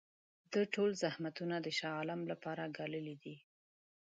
دا 0.53 0.61
ټول 0.73 0.89
زحمتونه 1.03 1.55
د 1.61 1.67
شاه 1.77 1.93
عالم 1.97 2.21
لپاره 2.31 2.63
ګاللي 2.77 3.15
دي. 3.23 3.35